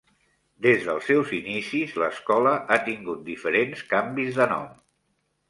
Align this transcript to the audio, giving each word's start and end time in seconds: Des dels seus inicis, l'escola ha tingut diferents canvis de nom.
Des 0.65 0.85
dels 0.85 1.03
seus 1.09 1.33
inicis, 1.39 1.93
l'escola 2.05 2.55
ha 2.69 2.79
tingut 2.89 3.23
diferents 3.29 3.87
canvis 3.93 4.35
de 4.43 4.51
nom. 4.57 4.67